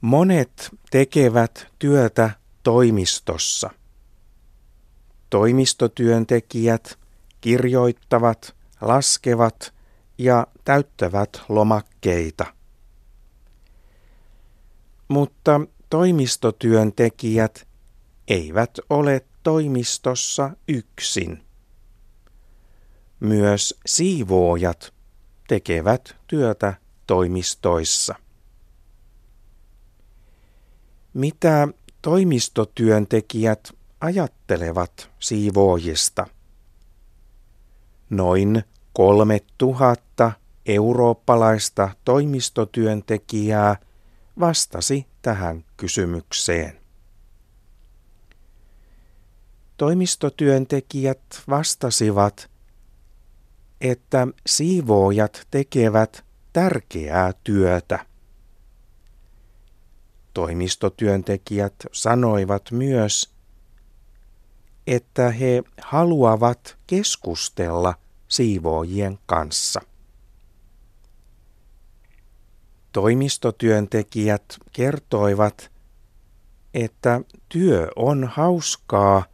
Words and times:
Monet 0.00 0.70
tekevät 0.90 1.66
työtä 1.78 2.30
toimistossa. 2.62 3.70
Toimistotyöntekijät 5.30 6.98
kirjoittavat, 7.40 8.56
laskevat 8.80 9.74
ja 10.18 10.46
täyttävät 10.64 11.42
lomakkeita. 11.48 12.46
Mutta 15.08 15.60
toimistotyöntekijät 15.90 17.68
eivät 18.28 18.78
ole 18.90 19.26
toimistossa 19.42 20.50
yksin. 20.68 21.42
Myös 23.20 23.80
siivoojat 23.86 24.94
tekevät 25.48 26.16
työtä 26.26 26.74
toimistoissa. 27.06 28.14
Mitä 31.16 31.68
toimistotyöntekijät 32.02 33.72
ajattelevat 34.00 35.10
siivoojista? 35.18 36.26
Noin 38.10 38.62
kolme 38.92 39.40
tuhatta 39.58 40.32
eurooppalaista 40.66 41.90
toimistotyöntekijää 42.04 43.76
vastasi 44.40 45.06
tähän 45.22 45.64
kysymykseen. 45.76 46.80
Toimistotyöntekijät 49.76 51.42
vastasivat, 51.48 52.50
että 53.80 54.26
siivoojat 54.46 55.46
tekevät 55.50 56.24
tärkeää 56.52 57.32
työtä. 57.44 58.06
Toimistotyöntekijät 60.36 61.74
sanoivat 61.92 62.70
myös, 62.70 63.34
että 64.86 65.30
he 65.30 65.62
haluavat 65.80 66.76
keskustella 66.86 67.94
siivoojien 68.28 69.18
kanssa. 69.26 69.80
Toimistotyöntekijät 72.92 74.58
kertoivat, 74.72 75.70
että 76.74 77.20
työ 77.48 77.88
on 77.96 78.24
hauskaa, 78.24 79.24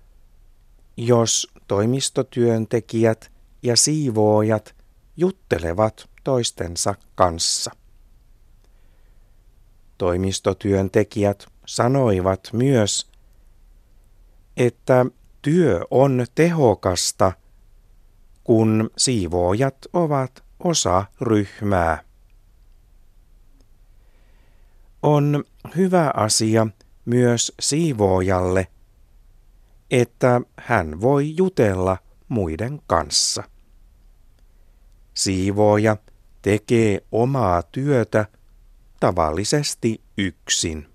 jos 0.97 1.49
toimistotyöntekijät 1.69 3.33
ja 3.63 3.77
siivoojat 3.77 4.75
juttelevat 5.17 6.09
toistensa 6.25 6.95
kanssa. 7.15 7.82
Toimistotyöntekijät 10.03 11.47
sanoivat 11.67 12.49
myös, 12.53 13.11
että 14.57 15.07
työ 15.43 15.81
on 15.91 16.27
tehokasta, 16.35 17.33
kun 18.45 18.91
siivoojat 18.99 19.77
ovat 19.93 20.45
osa 20.65 21.05
ryhmää. 21.21 22.05
On 25.03 25.45
hyvä 25.77 26.11
asia 26.15 26.67
myös 27.05 27.53
siivoojalle, 27.61 28.67
että 29.91 30.41
hän 30.59 31.01
voi 31.01 31.37
jutella 31.37 31.97
muiden 32.29 32.81
kanssa. 32.87 33.43
Siivooja 35.15 35.97
tekee 36.43 37.03
omaa 37.13 37.63
työtä 37.63 38.27
tavallisesti 39.03 40.01
yksin. 40.19 40.87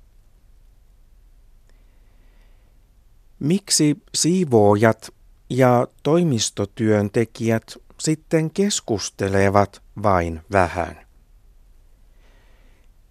Miksi 3.40 3.98
siivoojat 4.16 5.14
ja 5.50 5.88
toimistotyöntekijät 6.04 7.78
sitten 8.00 8.52
keskustelevat 8.52 9.82
vain 10.04 10.42
vähän? 10.52 11.08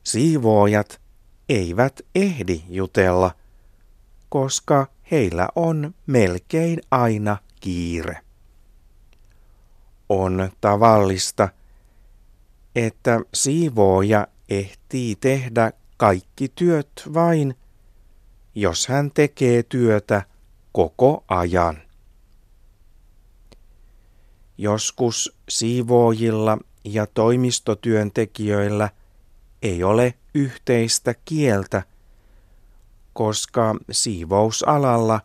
Siivoojat 0.02 1.00
eivät 1.48 2.00
ehdi 2.14 2.62
jutella, 2.68 3.34
koska 4.28 4.86
heillä 5.10 5.48
on 5.54 5.94
melkein 6.06 6.80
aina 6.90 7.36
kiire. 7.60 8.20
On 10.08 10.50
tavallista, 10.60 11.48
että 12.76 13.20
siivooja 13.34 14.26
ehtii 14.48 15.16
tehdä 15.16 15.72
kaikki 15.96 16.48
työt 16.48 16.90
vain, 17.14 17.54
jos 18.54 18.88
hän 18.88 19.10
tekee 19.14 19.62
työtä 19.62 20.22
koko 20.72 21.24
ajan. 21.28 21.78
Joskus 24.58 25.36
siivoojilla 25.48 26.58
ja 26.84 27.06
toimistotyöntekijöillä 27.06 28.90
ei 29.62 29.84
ole 29.84 30.14
yhteistä 30.34 31.14
kieltä, 31.24 31.82
koska 33.12 33.74
siivousalalla 33.90 35.20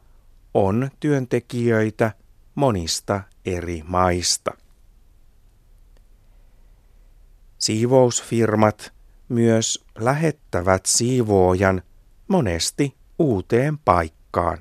on 0.53 0.90
työntekijöitä 1.00 2.12
monista 2.56 3.22
eri 3.46 3.84
maista. 3.88 4.52
Siivousfirmat 7.58 8.94
myös 9.31 9.86
lähettävät 10.00 10.86
siivoojan 10.86 11.81
monesti 12.28 12.96
uuteen 13.19 13.78
paikkaan. 13.78 14.58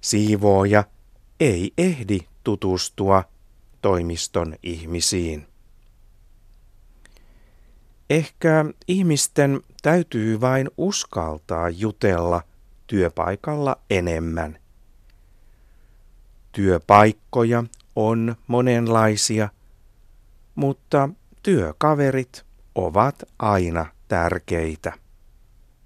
Siivooja 0.00 0.84
ei 1.40 1.72
ehdi 1.78 2.18
tutustua 2.44 3.24
toimiston 3.80 4.54
ihmisiin. 4.62 5.46
Ehkä 8.10 8.64
ihmisten 8.88 9.60
täytyy 9.82 10.40
vain 10.40 10.70
uskaltaa 10.76 11.68
jutella 11.68 12.42
työpaikalla 12.86 13.76
enemmän. 13.90 14.58
Työpaikkoja 16.52 17.64
on 17.96 18.36
monenlaisia, 18.46 19.48
mutta 20.54 21.08
työkaverit 21.42 22.44
ovat 22.74 23.22
aina 23.38 23.86
tärkeitä. 24.08 24.92